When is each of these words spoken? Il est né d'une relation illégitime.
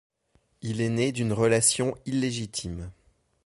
Il 0.63 0.81
est 0.81 0.89
né 0.89 1.11
d'une 1.11 1.31
relation 1.31 1.95
illégitime. 2.07 2.89